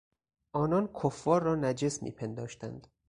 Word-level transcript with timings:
آنان 0.53 0.87
کفار 1.03 1.43
را 1.43 1.55
نجس 1.55 2.03
میپنداشتند. 2.03 2.87